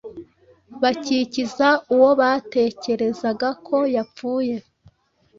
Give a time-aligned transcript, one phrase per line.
[0.81, 4.55] bakikiza uwo batekerezaga ko yapfuye.